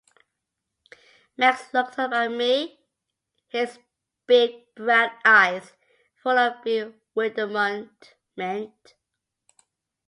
Max 1.37 1.71
looked 1.75 1.99
up 1.99 2.11
at 2.11 2.31
me, 2.31 2.79
his 3.49 3.77
big 4.25 4.73
brown 4.73 5.11
eyes 5.23 5.73
full 6.23 6.39
of 6.39 6.63
bewilderment. 6.63 8.15